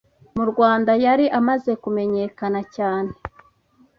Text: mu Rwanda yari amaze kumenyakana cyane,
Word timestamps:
mu 0.35 0.45
Rwanda 0.51 0.91
yari 1.05 1.25
amaze 1.39 1.71
kumenyakana 1.81 2.61
cyane, 2.75 3.11